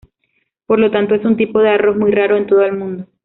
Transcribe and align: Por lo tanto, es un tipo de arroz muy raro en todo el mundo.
Por 0.65 0.79
lo 0.79 0.89
tanto, 0.89 1.13
es 1.13 1.23
un 1.25 1.37
tipo 1.37 1.59
de 1.59 1.69
arroz 1.69 1.95
muy 1.95 2.09
raro 2.09 2.35
en 2.35 2.47
todo 2.47 2.63
el 2.63 2.75
mundo. 2.75 3.05